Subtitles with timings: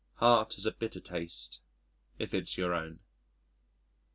[0.15, 1.61] Heart has a bitter taste
[2.17, 3.01] if it's your own.